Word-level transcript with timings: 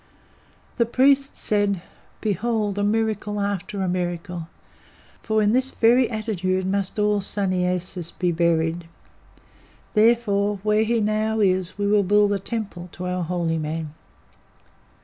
The 0.77 0.87
priest 0.87 1.37
said: 1.37 1.79
"Behold 2.21 2.79
a 2.79 2.83
miracle 2.83 3.39
after 3.39 3.83
a 3.83 3.87
miracle, 3.87 4.47
for 5.21 5.43
in 5.43 5.51
this 5.53 5.69
very 5.69 6.09
attitude 6.09 6.65
must 6.65 6.97
all 6.97 7.21
Sunnyasis 7.21 8.09
be 8.09 8.31
buried! 8.31 8.85
Therefore 9.93 10.57
where 10.63 10.83
he 10.83 11.01
now 11.01 11.39
is 11.39 11.77
we 11.77 11.85
will 11.85 12.01
build 12.01 12.31
the 12.31 12.39
temple 12.39 12.89
to 12.93 13.05
our 13.05 13.21
holy 13.21 13.59
man." 13.59 13.91